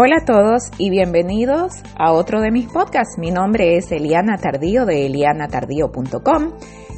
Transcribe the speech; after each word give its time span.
Hola 0.00 0.18
a 0.22 0.24
todos 0.24 0.70
y 0.78 0.90
bienvenidos 0.90 1.72
a 1.98 2.12
otro 2.12 2.40
de 2.40 2.52
mis 2.52 2.68
podcasts. 2.68 3.18
Mi 3.18 3.32
nombre 3.32 3.76
es 3.76 3.90
Eliana 3.90 4.36
Tardío 4.36 4.86
de 4.86 5.06
elianatardío.com 5.06 6.52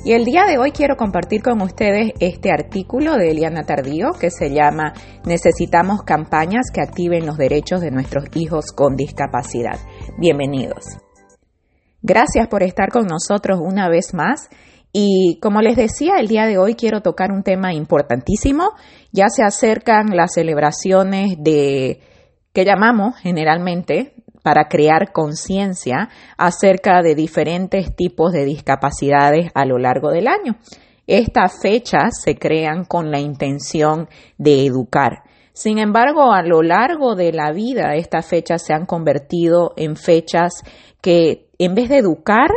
y 0.04 0.12
el 0.12 0.26
día 0.26 0.44
de 0.44 0.58
hoy 0.58 0.72
quiero 0.72 0.96
compartir 0.98 1.40
con 1.40 1.62
ustedes 1.62 2.12
este 2.20 2.52
artículo 2.52 3.16
de 3.16 3.30
Eliana 3.30 3.62
Tardío 3.62 4.10
que 4.20 4.30
se 4.30 4.50
llama 4.50 4.92
Necesitamos 5.24 6.02
campañas 6.02 6.66
que 6.70 6.82
activen 6.82 7.24
los 7.24 7.38
derechos 7.38 7.80
de 7.80 7.90
nuestros 7.90 8.24
hijos 8.34 8.66
con 8.70 8.96
discapacidad. 8.96 9.78
Bienvenidos. 10.18 10.84
Gracias 12.02 12.48
por 12.48 12.62
estar 12.62 12.90
con 12.90 13.06
nosotros 13.06 13.60
una 13.62 13.88
vez 13.88 14.12
más 14.12 14.50
y 14.92 15.38
como 15.40 15.62
les 15.62 15.76
decía, 15.76 16.16
el 16.18 16.28
día 16.28 16.44
de 16.44 16.58
hoy 16.58 16.74
quiero 16.74 17.00
tocar 17.00 17.32
un 17.32 17.44
tema 17.44 17.72
importantísimo. 17.72 18.72
Ya 19.10 19.30
se 19.30 19.42
acercan 19.42 20.14
las 20.14 20.34
celebraciones 20.34 21.36
de 21.38 22.02
que 22.52 22.64
llamamos 22.64 23.16
generalmente 23.16 24.14
para 24.42 24.68
crear 24.68 25.12
conciencia 25.12 26.08
acerca 26.36 27.02
de 27.02 27.14
diferentes 27.14 27.94
tipos 27.94 28.32
de 28.32 28.44
discapacidades 28.44 29.50
a 29.54 29.64
lo 29.64 29.78
largo 29.78 30.10
del 30.10 30.28
año. 30.28 30.56
Estas 31.06 31.60
fechas 31.60 32.22
se 32.22 32.36
crean 32.36 32.84
con 32.84 33.10
la 33.10 33.18
intención 33.18 34.08
de 34.38 34.64
educar. 34.64 35.24
Sin 35.52 35.78
embargo, 35.78 36.32
a 36.32 36.42
lo 36.42 36.62
largo 36.62 37.16
de 37.16 37.32
la 37.32 37.52
vida, 37.52 37.94
estas 37.96 38.26
fechas 38.26 38.64
se 38.64 38.72
han 38.72 38.86
convertido 38.86 39.74
en 39.76 39.96
fechas 39.96 40.62
que, 41.02 41.48
en 41.58 41.74
vez 41.74 41.88
de 41.88 41.98
educar, 41.98 42.48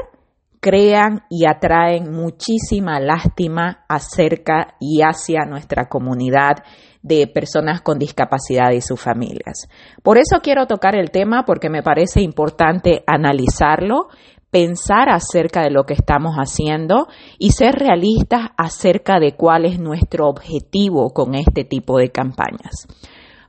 crean 0.59 1.23
y 1.29 1.45
atraen 1.45 2.13
muchísima 2.13 2.99
lástima 3.01 3.83
acerca 3.89 4.75
y 4.79 5.01
hacia 5.01 5.45
nuestra 5.45 5.89
comunidad 5.89 6.63
de 7.03 7.27
personas 7.27 7.81
con 7.81 7.99
discapacidad 7.99 8.71
y 8.71 8.81
sus 8.81 8.99
familias. 8.99 9.67
Por 10.01 10.17
eso 10.17 10.39
quiero 10.41 10.65
tocar 10.65 10.95
el 10.95 11.11
tema 11.11 11.43
porque 11.45 11.69
me 11.69 11.83
parece 11.83 12.21
importante 12.21 13.03
analizarlo, 13.05 14.07
pensar 14.49 15.09
acerca 15.09 15.61
de 15.61 15.71
lo 15.71 15.83
que 15.83 15.93
estamos 15.93 16.35
haciendo 16.35 17.07
y 17.37 17.51
ser 17.51 17.75
realistas 17.75 18.49
acerca 18.57 19.19
de 19.19 19.35
cuál 19.35 19.65
es 19.65 19.79
nuestro 19.79 20.27
objetivo 20.27 21.11
con 21.13 21.35
este 21.35 21.65
tipo 21.65 21.97
de 21.97 22.09
campañas. 22.09 22.87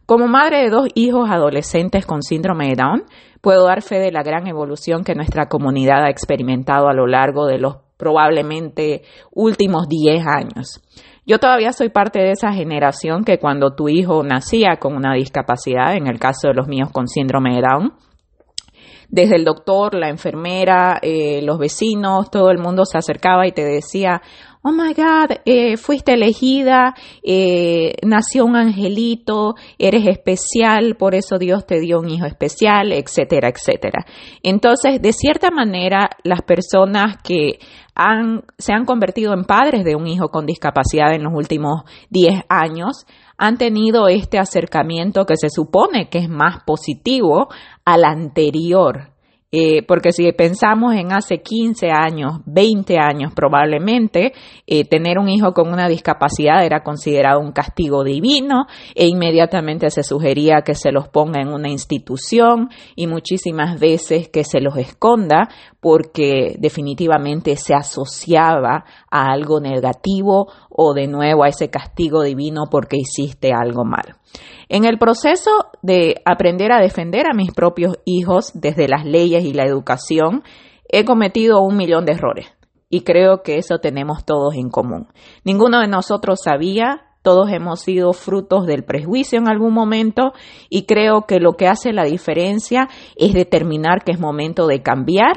Como 0.07 0.29
madre 0.29 0.63
de 0.63 0.71
dos 0.71 0.89
hijos 0.95 1.31
adolescentes 1.31 2.05
con 2.05 2.23
síndrome 2.23 2.69
de 2.69 2.77
Down, 2.77 3.05
puedo 3.41 3.67
dar 3.67 3.83
fe 3.83 3.99
de 3.99 4.13
la 4.13 4.23
gran 4.23 4.47
evolución 4.47 5.05
que 5.05 5.15
nuestra 5.15 5.49
comunidad 5.49 6.05
ha 6.05 6.11
experimentado 6.11 6.89
a 6.89 6.95
lo 6.95 7.07
largo 7.07 7.47
de 7.47 7.59
los 7.59 7.77
probablemente 7.97 9.03
últimos 9.33 9.89
10 9.89 10.27
años. 10.27 10.83
Yo 11.27 11.39
todavía 11.39 11.73
soy 11.73 11.89
parte 11.89 12.19
de 12.19 12.33
esa 12.33 12.53
generación 12.53 13.25
que 13.25 13.39
cuando 13.39 13.75
tu 13.75 13.89
hijo 13.89 14.23
nacía 14.23 14.77
con 14.79 14.95
una 14.95 15.15
discapacidad, 15.15 15.95
en 15.95 16.07
el 16.07 16.19
caso 16.19 16.49
de 16.49 16.55
los 16.55 16.69
míos 16.69 16.91
con 16.93 17.09
síndrome 17.09 17.55
de 17.55 17.63
Down, 17.63 17.95
desde 19.09 19.37
el 19.37 19.45
doctor, 19.45 19.95
la 19.95 20.09
enfermera, 20.09 20.99
eh, 21.01 21.41
los 21.43 21.59
vecinos, 21.59 22.31
todo 22.31 22.51
el 22.51 22.59
mundo 22.59 22.85
se 22.85 22.99
acercaba 22.99 23.47
y 23.47 23.53
te 23.53 23.65
decía, 23.65 24.21
oh 24.67 24.73
my 24.73 24.95
God, 24.95 25.37
eh, 25.45 25.77
fuiste 25.77 26.15
elegida, 26.15 26.95
eh, 27.23 27.97
nació 28.03 28.47
un 28.47 28.57
angelito, 28.57 29.57
eres 29.79 30.07
especial, 30.07 30.97
por 30.97 31.15
eso 31.15 31.37
Dios 31.39 31.67
te 31.67 31.81
dio 31.81 32.01
un 32.01 32.09
hijo 32.09 32.25
especial, 32.25 32.91
etcétera, 32.93 33.51
etcétera. 33.51 34.07
Entonces, 34.43 35.03
de 35.03 35.13
cierta 35.13 35.51
manera, 35.51 36.09
las 36.25 36.41
personas 36.43 37.19
que 37.23 37.59
se 38.59 38.73
han 38.73 38.85
convertido 38.87 39.35
en 39.35 39.45
padres 39.45 39.85
de 39.85 39.97
un 39.97 40.07
hijo 40.07 40.29
con 40.31 40.47
discapacidad 40.47 41.13
en 41.13 41.25
los 41.25 41.35
últimos 41.35 41.83
10 42.09 42.45
años, 42.49 43.07
han 43.37 43.59
tenido 43.59 44.09
este 44.09 44.39
acercamiento 44.39 45.27
que 45.27 45.37
se 45.37 45.51
supone 45.51 46.09
que 46.09 46.19
es 46.19 46.29
más 46.29 46.65
positivo 46.65 47.49
al 47.85 48.05
anterior 48.05 49.14
eh, 49.57 49.85
porque 49.87 50.11
si 50.11 50.33
pensamos 50.33 50.97
en 50.97 51.13
hace 51.13 51.39
15 51.39 51.89
años, 51.89 52.41
20 52.45 52.99
años 52.99 53.33
probablemente, 53.37 54.33
eh, 54.67 54.85
tener 54.85 55.17
un 55.17 55.29
hijo 55.29 55.53
con 55.53 55.73
una 55.73 55.89
discapacidad 55.89 56.65
era 56.65 56.83
considerado 56.83 57.39
un 57.39 57.53
castigo 57.53 58.03
divino 58.03 58.67
e 58.97 59.07
inmediatamente 59.07 59.91
se 59.91 60.03
sugería 60.03 60.63
que 60.63 60.75
se 60.75 60.91
los 60.91 61.07
ponga 61.07 61.41
en 61.41 61.53
una 61.53 61.69
institución 61.69 62.69
y 62.97 63.07
muchísimas 63.07 63.79
veces 63.79 64.29
que 64.29 64.43
se 64.43 64.61
los 64.61 64.77
esconda 64.77 65.49
porque 65.79 66.57
definitivamente 66.59 67.55
se 67.55 67.75
asociaba 67.75 68.85
a 69.09 69.31
algo 69.31 69.61
negativo 69.61 70.49
o 70.69 70.95
de 70.95 71.07
nuevo 71.07 71.45
a 71.45 71.49
ese 71.49 71.71
castigo 71.71 72.25
divino 72.25 72.65
porque 72.69 72.97
hiciste 72.97 73.53
algo 73.53 73.85
mal. 73.85 74.17
En 74.69 74.85
el 74.85 74.99
proceso 74.99 75.51
de 75.83 76.23
aprender 76.25 76.73
a 76.73 76.81
defender 76.81 77.27
a 77.27 77.35
mis 77.35 77.53
propios 77.53 77.99
hijos 78.05 78.51
desde 78.55 78.89
las 78.89 79.05
leyes 79.05 79.44
y 79.45 79.53
la 79.53 79.65
educación, 79.65 80.43
he 80.89 81.05
cometido 81.05 81.61
un 81.61 81.77
millón 81.77 82.05
de 82.05 82.13
errores 82.13 82.47
y 82.89 83.03
creo 83.03 83.43
que 83.43 83.57
eso 83.57 83.79
tenemos 83.79 84.25
todos 84.25 84.55
en 84.55 84.71
común. 84.71 85.09
Ninguno 85.45 85.81
de 85.81 85.89
nosotros 85.89 86.41
sabía, 86.45 87.03
todos 87.23 87.51
hemos 87.51 87.81
sido 87.81 88.13
frutos 88.13 88.67
del 88.67 88.85
prejuicio 88.85 89.39
en 89.39 89.49
algún 89.49 89.73
momento 89.73 90.33
y 90.69 90.85
creo 90.85 91.23
que 91.23 91.41
lo 91.41 91.55
que 91.55 91.67
hace 91.67 91.93
la 91.93 92.05
diferencia 92.05 92.89
es 93.17 93.33
determinar 93.33 94.05
que 94.05 94.13
es 94.13 94.21
momento 94.21 94.67
de 94.67 94.83
cambiar 94.83 95.35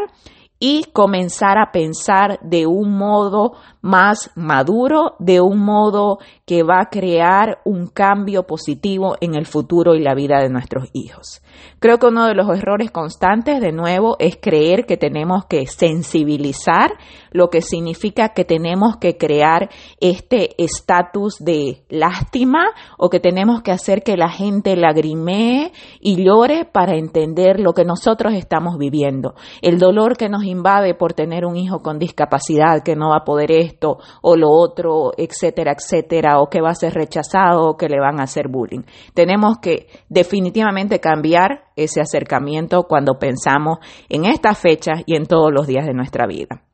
y 0.59 0.85
comenzar 0.91 1.57
a 1.57 1.71
pensar 1.71 2.39
de 2.41 2.65
un 2.65 2.97
modo 2.97 3.53
más 3.81 4.31
maduro, 4.35 5.15
de 5.19 5.39
un 5.39 5.59
modo 5.59 6.17
que 6.45 6.63
va 6.63 6.81
a 6.81 6.89
crear 6.89 7.59
un 7.63 7.87
cambio 7.87 8.43
positivo 8.43 9.15
en 9.21 9.35
el 9.35 9.45
futuro 9.45 9.93
y 9.93 10.01
la 10.01 10.15
vida 10.15 10.39
de 10.39 10.49
nuestros 10.49 10.89
hijos. 10.93 11.41
Creo 11.79 11.99
que 11.99 12.07
uno 12.07 12.25
de 12.25 12.33
los 12.33 12.49
errores 12.49 12.89
constantes, 12.89 13.61
de 13.61 13.71
nuevo, 13.71 14.15
es 14.19 14.37
creer 14.41 14.85
que 14.85 14.97
tenemos 14.97 15.45
que 15.45 15.67
sensibilizar, 15.67 16.91
lo 17.37 17.49
que 17.49 17.61
significa 17.61 18.29
que 18.29 18.43
tenemos 18.43 18.97
que 18.97 19.15
crear 19.15 19.69
este 19.99 20.61
estatus 20.61 21.37
de 21.39 21.83
lástima 21.89 22.65
o 22.97 23.09
que 23.09 23.19
tenemos 23.19 23.61
que 23.61 23.71
hacer 23.71 24.03
que 24.03 24.17
la 24.17 24.29
gente 24.29 24.75
lagrimee 24.75 25.71
y 26.01 26.23
llore 26.23 26.65
para 26.65 26.97
entender 26.97 27.59
lo 27.59 27.73
que 27.73 27.85
nosotros 27.85 28.33
estamos 28.33 28.77
viviendo, 28.77 29.35
el 29.61 29.77
dolor 29.77 30.17
que 30.17 30.29
nos 30.29 30.43
invade 30.43 30.95
por 30.95 31.13
tener 31.13 31.45
un 31.45 31.55
hijo 31.55 31.81
con 31.81 31.99
discapacidad 31.99 32.83
que 32.83 32.95
no 32.95 33.09
va 33.09 33.17
a 33.17 33.23
poder 33.23 33.51
esto 33.51 33.99
o 34.21 34.35
lo 34.35 34.49
otro, 34.49 35.11
etcétera, 35.15 35.73
etcétera, 35.73 36.39
o 36.41 36.49
que 36.49 36.61
va 36.61 36.71
a 36.71 36.75
ser 36.75 36.93
rechazado 36.93 37.69
o 37.69 37.77
que 37.77 37.87
le 37.87 37.99
van 37.99 38.19
a 38.19 38.23
hacer 38.23 38.47
bullying. 38.47 38.83
Tenemos 39.13 39.59
que 39.59 39.87
definitivamente 40.09 40.99
cambiar 40.99 41.65
ese 41.75 42.01
acercamiento 42.01 42.83
cuando 42.83 43.19
pensamos 43.19 43.77
en 44.09 44.25
estas 44.25 44.57
fechas 44.57 45.03
y 45.05 45.15
en 45.15 45.25
todos 45.25 45.51
los 45.53 45.67
días 45.67 45.85
de 45.85 45.93
nuestra 45.93 46.25
vida. 46.25 46.66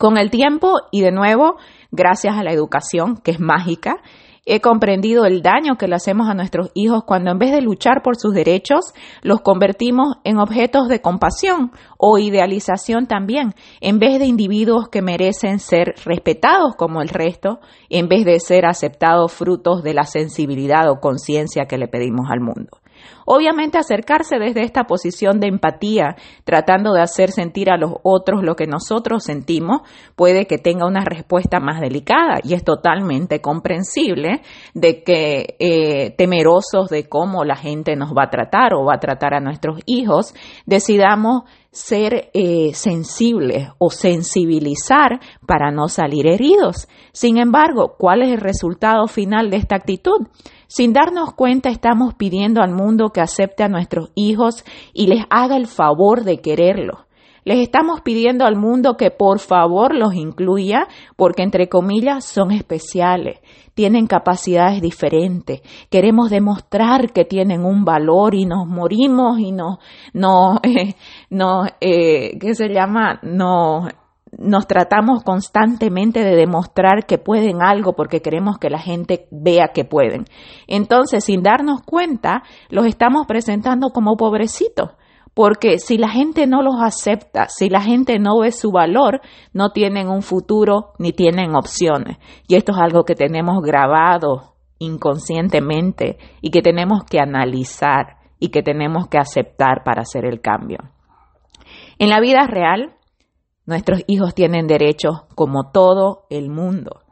Con 0.00 0.16
el 0.16 0.30
tiempo 0.30 0.76
y 0.90 1.02
de 1.02 1.12
nuevo, 1.12 1.56
gracias 1.90 2.34
a 2.38 2.42
la 2.42 2.52
educación, 2.52 3.18
que 3.18 3.32
es 3.32 3.38
mágica, 3.38 4.00
He 4.46 4.62
comprendido 4.62 5.26
el 5.26 5.42
daño 5.42 5.76
que 5.76 5.86
le 5.86 5.96
hacemos 5.96 6.26
a 6.26 6.34
nuestros 6.34 6.70
hijos 6.74 7.04
cuando 7.04 7.30
en 7.30 7.38
vez 7.38 7.52
de 7.52 7.60
luchar 7.60 8.00
por 8.02 8.16
sus 8.16 8.32
derechos, 8.32 8.94
los 9.20 9.42
convertimos 9.42 10.16
en 10.24 10.38
objetos 10.38 10.88
de 10.88 11.02
compasión 11.02 11.72
o 11.98 12.16
idealización 12.16 13.06
también, 13.06 13.54
en 13.82 13.98
vez 13.98 14.18
de 14.18 14.24
individuos 14.24 14.88
que 14.88 15.02
merecen 15.02 15.58
ser 15.58 15.94
respetados 16.06 16.74
como 16.74 17.02
el 17.02 17.10
resto, 17.10 17.60
en 17.90 18.08
vez 18.08 18.24
de 18.24 18.40
ser 18.40 18.64
aceptados 18.64 19.30
frutos 19.30 19.82
de 19.82 19.92
la 19.92 20.04
sensibilidad 20.04 20.90
o 20.90 21.00
conciencia 21.00 21.66
que 21.66 21.76
le 21.76 21.86
pedimos 21.86 22.30
al 22.30 22.40
mundo. 22.40 22.80
Obviamente 23.32 23.78
acercarse 23.78 24.40
desde 24.40 24.64
esta 24.64 24.88
posición 24.88 25.38
de 25.38 25.46
empatía, 25.46 26.16
tratando 26.42 26.92
de 26.92 27.00
hacer 27.00 27.30
sentir 27.30 27.70
a 27.70 27.76
los 27.76 27.92
otros 28.02 28.42
lo 28.42 28.56
que 28.56 28.66
nosotros 28.66 29.22
sentimos, 29.22 29.82
puede 30.16 30.48
que 30.48 30.58
tenga 30.58 30.84
una 30.84 31.04
respuesta 31.04 31.60
más 31.60 31.80
delicada 31.80 32.40
y 32.42 32.54
es 32.54 32.64
totalmente 32.64 33.40
comprensible 33.40 34.42
de 34.74 35.04
que 35.04 35.54
eh, 35.60 36.10
temerosos 36.18 36.88
de 36.90 37.08
cómo 37.08 37.44
la 37.44 37.54
gente 37.54 37.94
nos 37.94 38.10
va 38.10 38.24
a 38.24 38.30
tratar 38.30 38.74
o 38.74 38.84
va 38.84 38.94
a 38.96 38.98
tratar 38.98 39.34
a 39.34 39.40
nuestros 39.40 39.78
hijos, 39.86 40.34
decidamos 40.66 41.44
ser 41.70 42.30
eh, 42.34 42.74
sensibles 42.74 43.68
o 43.78 43.90
sensibilizar 43.90 45.20
para 45.46 45.70
no 45.70 45.86
salir 45.86 46.26
heridos. 46.26 46.88
Sin 47.12 47.38
embargo, 47.38 47.94
¿cuál 47.96 48.22
es 48.22 48.32
el 48.32 48.40
resultado 48.40 49.06
final 49.06 49.50
de 49.50 49.58
esta 49.58 49.76
actitud? 49.76 50.26
Sin 50.66 50.92
darnos 50.92 51.32
cuenta 51.34 51.68
estamos 51.68 52.14
pidiendo 52.14 52.62
al 52.62 52.72
mundo 52.72 53.10
que 53.10 53.19
acepte 53.20 53.62
a 53.62 53.68
nuestros 53.68 54.10
hijos 54.14 54.64
y 54.92 55.06
les 55.06 55.24
haga 55.30 55.56
el 55.56 55.66
favor 55.66 56.24
de 56.24 56.40
quererlos. 56.40 57.00
Les 57.44 57.58
estamos 57.58 58.02
pidiendo 58.02 58.44
al 58.44 58.56
mundo 58.56 58.96
que 58.96 59.10
por 59.10 59.38
favor 59.38 59.94
los 59.94 60.14
incluya 60.14 60.86
porque 61.16 61.42
entre 61.42 61.68
comillas 61.68 62.24
son 62.24 62.50
especiales, 62.50 63.38
tienen 63.74 64.06
capacidades 64.06 64.82
diferentes. 64.82 65.62
Queremos 65.90 66.28
demostrar 66.28 67.12
que 67.12 67.24
tienen 67.24 67.64
un 67.64 67.84
valor 67.84 68.34
y 68.34 68.44
nos 68.44 68.66
morimos 68.66 69.38
y 69.40 69.52
nos, 69.52 69.78
no, 70.12 70.60
eh, 70.62 70.94
no, 71.30 71.64
eh, 71.80 72.38
¿qué 72.38 72.54
se 72.54 72.68
llama? 72.68 73.18
Nos 73.22 73.88
nos 74.38 74.66
tratamos 74.66 75.22
constantemente 75.24 76.22
de 76.22 76.36
demostrar 76.36 77.06
que 77.06 77.18
pueden 77.18 77.62
algo 77.62 77.94
porque 77.94 78.20
queremos 78.20 78.58
que 78.58 78.70
la 78.70 78.78
gente 78.78 79.26
vea 79.30 79.70
que 79.74 79.84
pueden. 79.84 80.24
Entonces, 80.66 81.24
sin 81.24 81.42
darnos 81.42 81.82
cuenta, 81.82 82.42
los 82.68 82.86
estamos 82.86 83.26
presentando 83.26 83.88
como 83.90 84.16
pobrecitos. 84.16 84.90
Porque 85.32 85.78
si 85.78 85.96
la 85.96 86.08
gente 86.08 86.46
no 86.46 86.62
los 86.62 86.76
acepta, 86.82 87.46
si 87.48 87.68
la 87.68 87.80
gente 87.80 88.18
no 88.18 88.40
ve 88.40 88.50
su 88.50 88.72
valor, 88.72 89.20
no 89.52 89.70
tienen 89.70 90.08
un 90.08 90.22
futuro 90.22 90.92
ni 90.98 91.12
tienen 91.12 91.54
opciones. 91.54 92.18
Y 92.48 92.56
esto 92.56 92.72
es 92.72 92.78
algo 92.78 93.04
que 93.04 93.14
tenemos 93.14 93.62
grabado 93.62 94.54
inconscientemente 94.78 96.18
y 96.40 96.50
que 96.50 96.62
tenemos 96.62 97.04
que 97.04 97.20
analizar 97.20 98.16
y 98.40 98.48
que 98.48 98.62
tenemos 98.62 99.06
que 99.08 99.18
aceptar 99.18 99.84
para 99.84 100.02
hacer 100.02 100.24
el 100.24 100.40
cambio. 100.40 100.78
En 101.98 102.08
la 102.08 102.18
vida 102.18 102.46
real, 102.48 102.94
nuestros 103.66 104.02
hijos 104.06 104.34
tienen 104.34 104.66
derechos 104.66 105.22
como 105.34 105.70
todo 105.70 106.26
el 106.30 106.50
mundo. 106.50 107.02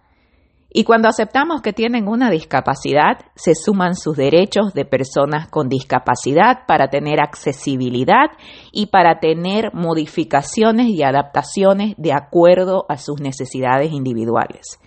Y 0.70 0.84
cuando 0.84 1.08
aceptamos 1.08 1.62
que 1.62 1.72
tienen 1.72 2.08
una 2.08 2.30
discapacidad, 2.30 3.20
se 3.34 3.54
suman 3.54 3.94
sus 3.94 4.16
derechos 4.16 4.74
de 4.74 4.84
personas 4.84 5.48
con 5.48 5.68
discapacidad 5.68 6.66
para 6.66 6.88
tener 6.88 7.20
accesibilidad 7.20 8.26
y 8.70 8.86
para 8.86 9.18
tener 9.18 9.72
modificaciones 9.72 10.88
y 10.88 11.02
adaptaciones 11.02 11.94
de 11.96 12.12
acuerdo 12.12 12.84
a 12.90 12.98
sus 12.98 13.20
necesidades 13.20 13.92
individuales. 13.92 14.78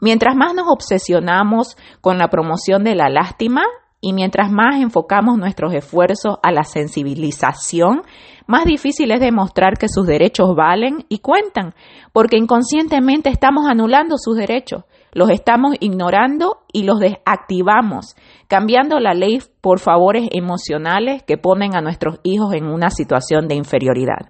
Mientras 0.00 0.36
más 0.36 0.54
nos 0.54 0.68
obsesionamos 0.68 1.76
con 2.00 2.18
la 2.18 2.28
promoción 2.28 2.84
de 2.84 2.94
la 2.94 3.08
lástima 3.08 3.64
y 4.04 4.12
mientras 4.12 4.52
más 4.52 4.82
enfocamos 4.82 5.38
nuestros 5.38 5.72
esfuerzos 5.72 6.36
a 6.42 6.52
la 6.52 6.64
sensibilización, 6.64 8.02
más 8.46 8.66
difícil 8.66 9.10
es 9.10 9.20
demostrar 9.20 9.78
que 9.78 9.88
sus 9.88 10.06
derechos 10.06 10.54
valen 10.54 11.06
y 11.08 11.20
cuentan, 11.20 11.72
porque 12.12 12.36
inconscientemente 12.36 13.30
estamos 13.30 13.64
anulando 13.66 14.16
sus 14.18 14.36
derechos, 14.36 14.84
los 15.12 15.30
estamos 15.30 15.76
ignorando 15.80 16.58
y 16.70 16.82
los 16.82 16.98
desactivamos, 16.98 18.14
cambiando 18.46 19.00
la 19.00 19.14
ley 19.14 19.38
por 19.62 19.80
favores 19.80 20.28
emocionales 20.32 21.22
que 21.22 21.38
ponen 21.38 21.74
a 21.74 21.80
nuestros 21.80 22.20
hijos 22.24 22.52
en 22.52 22.66
una 22.66 22.90
situación 22.90 23.48
de 23.48 23.54
inferioridad. 23.54 24.28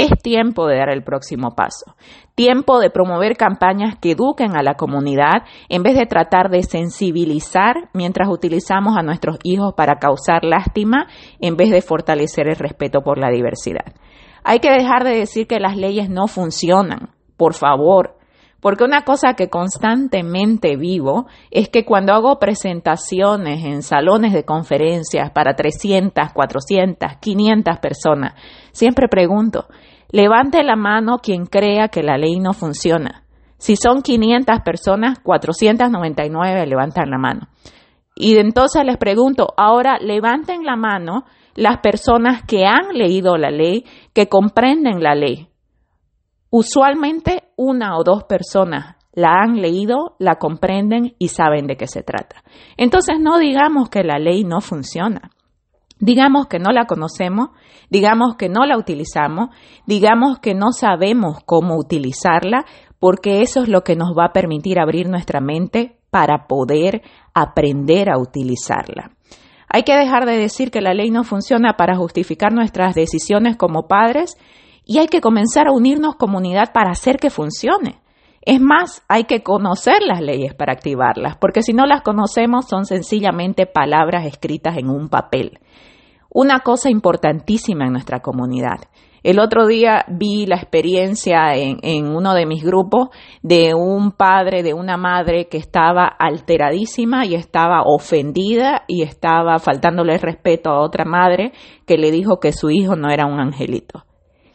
Es 0.00 0.22
tiempo 0.22 0.66
de 0.66 0.76
dar 0.76 0.90
el 0.90 1.02
próximo 1.02 1.54
paso, 1.54 1.94
tiempo 2.34 2.78
de 2.78 2.90
promover 2.90 3.36
campañas 3.36 3.96
que 4.00 4.12
eduquen 4.12 4.56
a 4.56 4.62
la 4.62 4.74
comunidad 4.74 5.44
en 5.68 5.82
vez 5.82 5.96
de 5.96 6.06
tratar 6.06 6.50
de 6.50 6.62
sensibilizar 6.62 7.90
mientras 7.92 8.28
utilizamos 8.28 8.96
a 8.96 9.02
nuestros 9.02 9.38
hijos 9.42 9.74
para 9.76 9.98
causar 9.98 10.44
lástima 10.44 11.06
en 11.40 11.56
vez 11.56 11.70
de 11.70 11.82
fortalecer 11.82 12.48
el 12.48 12.56
respeto 12.56 13.02
por 13.02 13.18
la 13.18 13.30
diversidad. 13.30 13.94
Hay 14.42 14.60
que 14.60 14.70
dejar 14.70 15.04
de 15.04 15.16
decir 15.16 15.46
que 15.46 15.60
las 15.60 15.76
leyes 15.76 16.08
no 16.08 16.26
funcionan, 16.28 17.10
por 17.36 17.54
favor, 17.54 18.19
porque 18.60 18.84
una 18.84 19.02
cosa 19.02 19.34
que 19.34 19.48
constantemente 19.48 20.76
vivo 20.76 21.26
es 21.50 21.68
que 21.68 21.84
cuando 21.84 22.12
hago 22.12 22.38
presentaciones 22.38 23.64
en 23.64 23.82
salones 23.82 24.32
de 24.32 24.44
conferencias 24.44 25.30
para 25.30 25.54
300, 25.54 26.32
400, 26.32 27.16
500 27.20 27.78
personas, 27.78 28.34
siempre 28.72 29.08
pregunto, 29.08 29.66
Levante 30.12 30.64
la 30.64 30.74
mano 30.74 31.18
quien 31.18 31.46
crea 31.46 31.88
que 31.88 32.02
la 32.02 32.18
ley 32.18 32.40
no 32.40 32.52
funciona. 32.52 33.22
Si 33.58 33.76
son 33.76 34.02
500 34.02 34.60
personas, 34.64 35.20
499 35.20 36.66
levantan 36.66 37.10
la 37.10 37.18
mano. 37.18 37.48
Y 38.16 38.36
entonces 38.38 38.82
les 38.84 38.96
pregunto, 38.96 39.54
ahora 39.56 39.98
levanten 40.00 40.64
la 40.64 40.76
mano 40.76 41.24
las 41.54 41.78
personas 41.78 42.42
que 42.42 42.64
han 42.64 42.92
leído 42.92 43.36
la 43.36 43.50
ley, 43.50 43.84
que 44.12 44.28
comprenden 44.28 45.02
la 45.02 45.14
ley. 45.14 45.48
Usualmente 46.50 47.44
una 47.62 47.98
o 47.98 48.04
dos 48.04 48.24
personas 48.24 48.96
la 49.12 49.42
han 49.42 49.60
leído, 49.60 50.16
la 50.18 50.36
comprenden 50.36 51.14
y 51.18 51.28
saben 51.28 51.66
de 51.66 51.76
qué 51.76 51.86
se 51.86 52.02
trata. 52.02 52.42
Entonces 52.78 53.18
no 53.20 53.38
digamos 53.38 53.90
que 53.90 54.02
la 54.02 54.18
ley 54.18 54.44
no 54.44 54.62
funciona. 54.62 55.30
Digamos 55.98 56.46
que 56.46 56.58
no 56.58 56.72
la 56.72 56.86
conocemos, 56.86 57.50
digamos 57.90 58.36
que 58.36 58.48
no 58.48 58.64
la 58.64 58.78
utilizamos, 58.78 59.50
digamos 59.84 60.38
que 60.38 60.54
no 60.54 60.72
sabemos 60.72 61.44
cómo 61.44 61.76
utilizarla, 61.76 62.64
porque 62.98 63.42
eso 63.42 63.62
es 63.62 63.68
lo 63.68 63.82
que 63.82 63.94
nos 63.94 64.16
va 64.16 64.26
a 64.26 64.32
permitir 64.32 64.80
abrir 64.80 65.10
nuestra 65.10 65.40
mente 65.42 65.98
para 66.08 66.46
poder 66.46 67.02
aprender 67.34 68.08
a 68.08 68.18
utilizarla. 68.18 69.10
Hay 69.68 69.82
que 69.82 69.94
dejar 69.94 70.24
de 70.24 70.38
decir 70.38 70.70
que 70.70 70.80
la 70.80 70.94
ley 70.94 71.10
no 71.10 71.24
funciona 71.24 71.74
para 71.76 71.96
justificar 71.96 72.54
nuestras 72.54 72.94
decisiones 72.94 73.56
como 73.58 73.86
padres 73.86 74.34
y 74.84 74.98
hay 74.98 75.08
que 75.08 75.20
comenzar 75.20 75.68
a 75.68 75.72
unirnos 75.72 76.16
comunidad 76.16 76.72
para 76.72 76.90
hacer 76.90 77.18
que 77.18 77.30
funcione. 77.30 78.00
Es 78.42 78.60
más, 78.60 79.02
hay 79.08 79.24
que 79.24 79.42
conocer 79.42 80.02
las 80.06 80.20
leyes 80.20 80.54
para 80.54 80.72
activarlas, 80.72 81.36
porque 81.36 81.62
si 81.62 81.72
no 81.72 81.86
las 81.86 82.02
conocemos 82.02 82.66
son 82.66 82.86
sencillamente 82.86 83.66
palabras 83.66 84.26
escritas 84.26 84.78
en 84.78 84.88
un 84.88 85.08
papel 85.08 85.60
una 86.30 86.60
cosa 86.60 86.90
importantísima 86.90 87.86
en 87.86 87.92
nuestra 87.92 88.20
comunidad. 88.20 88.78
El 89.22 89.38
otro 89.38 89.66
día 89.66 90.06
vi 90.08 90.46
la 90.46 90.56
experiencia 90.56 91.54
en, 91.54 92.06
uno 92.06 92.32
de 92.32 92.46
mis 92.46 92.64
grupos 92.64 93.10
de 93.42 93.74
un 93.74 94.12
padre, 94.12 94.62
de 94.62 94.72
una 94.72 94.96
madre 94.96 95.46
que 95.48 95.58
estaba 95.58 96.06
alteradísima 96.06 97.26
y 97.26 97.34
estaba 97.34 97.82
ofendida 97.84 98.84
y 98.86 99.02
estaba 99.02 99.58
faltándole 99.58 100.16
respeto 100.16 100.70
a 100.70 100.80
otra 100.80 101.04
madre 101.04 101.52
que 101.86 101.98
le 101.98 102.10
dijo 102.10 102.40
que 102.40 102.52
su 102.52 102.70
hijo 102.70 102.96
no 102.96 103.10
era 103.10 103.26
un 103.26 103.40
angelito. 103.40 104.04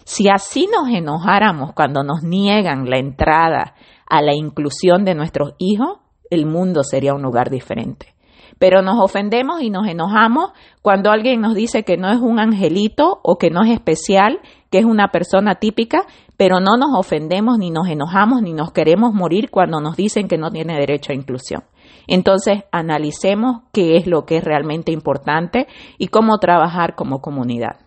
Si 0.06 0.30
así 0.30 0.70
nos 0.72 0.88
enojáramos 0.88 1.74
cuando 1.74 2.04
nos 2.04 2.24
niegan 2.24 2.90
la 2.90 2.98
entrada 2.98 3.76
a 4.08 4.22
la 4.22 4.34
inclusión 4.34 5.04
de 5.04 5.16
nuestros 5.16 5.56
hijos, 5.58 6.00
el 6.30 6.46
mundo 6.46 6.84
sería 6.84 7.14
un 7.14 7.22
lugar 7.22 7.50
diferente 7.50 8.16
pero 8.60 8.82
nos 8.82 9.00
ofendemos 9.00 9.62
y 9.62 9.70
nos 9.70 9.88
enojamos 9.88 10.52
cuando 10.82 11.12
alguien 11.12 11.42
nos 11.42 11.56
dice 11.56 11.84
que 11.84 11.98
no 11.98 12.10
es 12.10 12.20
un 12.20 12.40
angelito 12.40 13.20
o 13.24 13.38
que 13.38 13.50
no 13.50 13.64
es 13.64 13.72
especial, 13.72 14.40
que 14.70 14.80
es 14.80 14.86
una 14.86 15.10
persona 15.10 15.56
típica, 15.56 16.06
pero 16.38 16.60
no 16.60 16.78
nos 16.78 16.98
ofendemos 16.98 17.58
ni 17.58 17.72
nos 17.72 17.88
enojamos 17.88 18.42
ni 18.42 18.54
nos 18.54 18.72
queremos 18.72 19.14
morir 19.14 19.50
cuando 19.50 19.80
nos 19.82 19.96
dicen 19.96 20.28
que 20.28 20.38
no 20.38 20.52
tiene 20.52 20.78
derecho 20.78 21.12
a 21.12 21.16
inclusión. 21.16 21.64
Entonces, 22.08 22.64
analicemos 22.72 23.64
qué 23.74 23.98
es 23.98 24.08
lo 24.08 24.26
que 24.26 24.38
es 24.38 24.44
realmente 24.44 24.92
importante 24.92 25.68
y 25.98 26.08
cómo 26.08 26.38
trabajar 26.38 26.96
como 26.96 27.20
comunidad. 27.20 27.85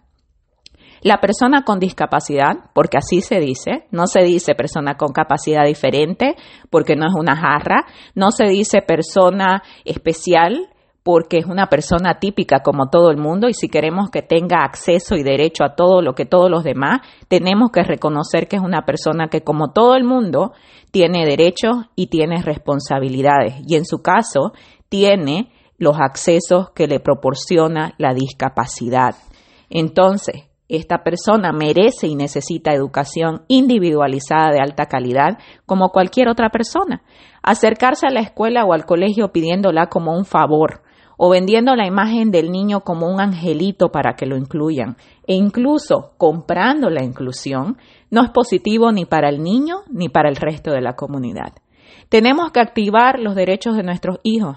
La 1.02 1.20
persona 1.20 1.62
con 1.62 1.78
discapacidad, 1.78 2.70
porque 2.74 2.98
así 2.98 3.20
se 3.20 3.40
dice, 3.40 3.86
no 3.90 4.06
se 4.06 4.22
dice 4.22 4.54
persona 4.54 4.96
con 4.96 5.12
capacidad 5.12 5.64
diferente, 5.64 6.36
porque 6.70 6.96
no 6.96 7.06
es 7.06 7.14
una 7.18 7.36
jarra, 7.36 7.84
no 8.14 8.30
se 8.30 8.44
dice 8.44 8.82
persona 8.82 9.62
especial, 9.84 10.68
porque 11.08 11.38
es 11.38 11.46
una 11.46 11.68
persona 11.68 12.18
típica 12.18 12.60
como 12.62 12.90
todo 12.90 13.10
el 13.10 13.16
mundo 13.16 13.48
y 13.48 13.54
si 13.54 13.70
queremos 13.70 14.10
que 14.10 14.20
tenga 14.20 14.58
acceso 14.62 15.14
y 15.14 15.22
derecho 15.22 15.64
a 15.64 15.74
todo 15.74 16.02
lo 16.02 16.14
que 16.14 16.26
todos 16.26 16.50
los 16.50 16.64
demás, 16.64 17.00
tenemos 17.28 17.70
que 17.72 17.82
reconocer 17.82 18.46
que 18.46 18.56
es 18.56 18.62
una 18.62 18.82
persona 18.84 19.28
que 19.28 19.42
como 19.42 19.72
todo 19.72 19.94
el 19.94 20.04
mundo 20.04 20.52
tiene 20.90 21.24
derechos 21.24 21.86
y 21.94 22.08
tiene 22.08 22.42
responsabilidades 22.42 23.54
y 23.66 23.76
en 23.76 23.86
su 23.86 24.02
caso 24.02 24.52
tiene 24.90 25.50
los 25.78 25.96
accesos 25.98 26.72
que 26.74 26.86
le 26.86 27.00
proporciona 27.00 27.94
la 27.96 28.12
discapacidad. 28.12 29.14
Entonces, 29.70 30.47
esta 30.68 31.02
persona 31.02 31.52
merece 31.52 32.06
y 32.06 32.14
necesita 32.14 32.72
educación 32.72 33.42
individualizada 33.48 34.50
de 34.52 34.60
alta 34.60 34.86
calidad 34.86 35.38
como 35.66 35.90
cualquier 35.90 36.28
otra 36.28 36.50
persona. 36.50 37.02
Acercarse 37.42 38.06
a 38.06 38.12
la 38.12 38.20
escuela 38.20 38.64
o 38.64 38.72
al 38.72 38.84
colegio 38.84 39.32
pidiéndola 39.32 39.86
como 39.86 40.16
un 40.16 40.24
favor 40.24 40.82
o 41.18 41.30
vendiendo 41.30 41.74
la 41.74 41.86
imagen 41.86 42.30
del 42.30 42.50
niño 42.50 42.80
como 42.80 43.08
un 43.08 43.20
angelito 43.20 43.90
para 43.90 44.14
que 44.14 44.24
lo 44.24 44.36
incluyan 44.36 44.96
e 45.26 45.34
incluso 45.34 46.12
comprando 46.16 46.90
la 46.90 47.02
inclusión 47.02 47.76
no 48.10 48.22
es 48.22 48.30
positivo 48.30 48.92
ni 48.92 49.04
para 49.04 49.28
el 49.28 49.42
niño 49.42 49.82
ni 49.90 50.08
para 50.08 50.28
el 50.28 50.36
resto 50.36 50.70
de 50.70 50.80
la 50.80 50.94
comunidad. 50.94 51.54
Tenemos 52.08 52.52
que 52.52 52.60
activar 52.60 53.18
los 53.18 53.34
derechos 53.34 53.76
de 53.76 53.82
nuestros 53.82 54.20
hijos, 54.22 54.56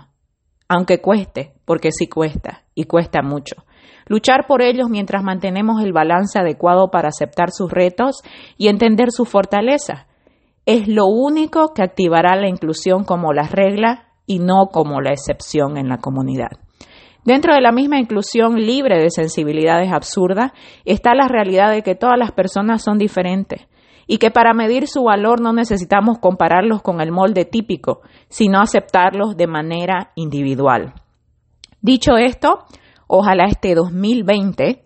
aunque 0.73 1.01
cueste, 1.01 1.51
porque 1.65 1.91
sí 1.91 2.07
cuesta 2.07 2.63
y 2.73 2.85
cuesta 2.85 3.21
mucho 3.21 3.65
luchar 4.07 4.45
por 4.45 4.61
ellos 4.61 4.89
mientras 4.89 5.23
mantenemos 5.23 5.81
el 5.81 5.93
balance 5.93 6.37
adecuado 6.37 6.91
para 6.91 7.07
aceptar 7.07 7.51
sus 7.51 7.71
retos 7.71 8.21
y 8.57 8.67
entender 8.67 9.11
su 9.11 9.23
fortaleza. 9.23 10.05
Es 10.65 10.89
lo 10.89 11.05
único 11.05 11.73
que 11.73 11.81
activará 11.81 12.35
la 12.35 12.49
inclusión 12.49 13.05
como 13.05 13.31
la 13.31 13.43
regla 13.43 14.09
y 14.25 14.39
no 14.39 14.67
como 14.71 14.99
la 14.99 15.11
excepción 15.11 15.77
en 15.77 15.87
la 15.87 15.97
comunidad. 15.97 16.49
Dentro 17.23 17.53
de 17.53 17.61
la 17.61 17.71
misma 17.71 17.99
inclusión 17.99 18.55
libre 18.55 19.01
de 19.01 19.11
sensibilidades 19.11 19.93
absurdas 19.93 20.51
está 20.83 21.15
la 21.15 21.29
realidad 21.29 21.71
de 21.71 21.81
que 21.81 21.95
todas 21.95 22.17
las 22.17 22.33
personas 22.33 22.83
son 22.83 22.97
diferentes 22.97 23.61
y 24.07 24.17
que 24.17 24.31
para 24.31 24.53
medir 24.53 24.87
su 24.87 25.03
valor 25.03 25.41
no 25.41 25.53
necesitamos 25.53 26.19
compararlos 26.19 26.81
con 26.81 27.01
el 27.01 27.11
molde 27.11 27.45
típico, 27.45 28.01
sino 28.29 28.59
aceptarlos 28.59 29.37
de 29.37 29.47
manera 29.47 30.11
individual. 30.15 30.93
Dicho 31.81 32.17
esto, 32.17 32.65
ojalá 33.07 33.45
este 33.45 33.75
2020 33.75 34.85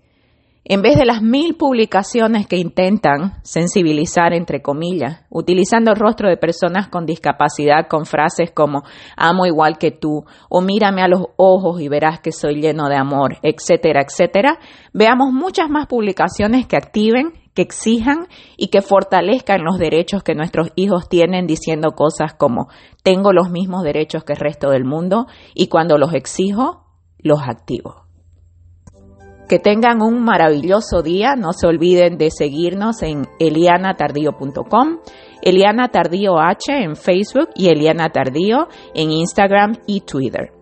En 0.68 0.82
vez 0.82 0.98
de 0.98 1.06
las 1.06 1.22
mil 1.22 1.58
publicaciones 1.58 2.48
que 2.48 2.58
intentan 2.58 3.34
sensibilizar, 3.44 4.34
entre 4.34 4.64
comillas, 4.64 5.22
utilizando 5.30 5.92
el 5.92 5.98
rostro 5.98 6.28
de 6.28 6.38
personas 6.38 6.88
con 6.88 7.06
discapacidad 7.06 7.88
con 7.88 8.08
frases 8.08 8.50
como 8.52 8.82
amo 9.16 9.46
igual 9.46 9.78
que 9.78 9.92
tú 9.92 10.26
o 10.50 10.62
mírame 10.62 11.04
a 11.04 11.08
los 11.08 11.28
ojos 11.38 11.82
y 11.82 11.88
verás 11.88 12.20
que 12.20 12.32
soy 12.32 12.62
lleno 12.62 12.90
de 12.90 12.96
amor, 12.96 13.38
etcétera, 13.44 14.02
etcétera, 14.02 14.58
veamos 14.92 15.32
muchas 15.32 15.70
más 15.70 15.86
publicaciones 15.86 16.66
que 16.66 16.78
activen, 16.78 17.34
que 17.56 17.62
exijan 17.62 18.28
y 18.58 18.68
que 18.68 18.82
fortalezcan 18.82 19.64
los 19.64 19.80
derechos 19.80 20.22
que 20.22 20.36
nuestros 20.36 20.72
hijos 20.76 21.10
tienen 21.10 21.48
diciendo 21.48 21.92
cosas 21.92 22.34
como 22.34 22.68
tengo 23.02 23.32
los 23.34 23.50
mismos 23.50 23.84
derechos 23.84 24.24
que 24.24 24.34
el 24.34 24.40
resto 24.40 24.70
del 24.70 24.86
mundo 24.86 25.26
y 25.54 25.68
cuando 25.68 25.98
los 25.98 26.14
exijo, 26.14 26.86
los 27.18 27.40
activo. 27.42 28.06
Que 29.48 29.60
tengan 29.60 30.02
un 30.02 30.24
maravilloso 30.24 31.04
día. 31.04 31.36
No 31.36 31.54
se 31.54 31.68
olviden 31.68 32.18
de 32.18 32.32
seguirnos 32.32 33.04
en 33.04 33.28
elianatardío.com, 33.40 35.00
Eliana 35.44 35.90
Tardío 35.90 36.40
H 36.40 36.76
en 36.76 36.96
Facebook 36.96 37.50
y 37.56 37.68
Eliana 37.70 38.10
Tardío 38.10 38.68
en 38.96 39.12
Instagram 39.12 39.78
y 39.86 40.02
Twitter. 40.02 40.55